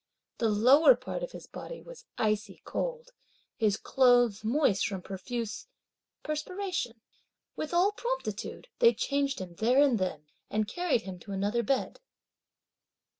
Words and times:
The 0.39 0.49
lower 0.49 0.95
part 0.95 1.21
of 1.21 1.31
his 1.31 1.45
body 1.45 1.79
was 1.83 2.05
icy 2.17 2.59
cold; 2.65 3.11
his 3.55 3.77
clothes 3.77 4.43
moist 4.43 4.87
from 4.87 5.03
profuse 5.03 5.67
perspiration. 6.23 7.01
With 7.55 7.71
all 7.71 7.91
promptitude 7.91 8.67
they 8.79 8.95
changed 8.95 9.37
him 9.37 9.53
there 9.53 9.79
and 9.79 9.99
then, 9.99 10.25
and 10.49 10.67
carried 10.67 11.03
him 11.03 11.19
to 11.19 11.33
another 11.33 11.61
bed. 11.61 11.99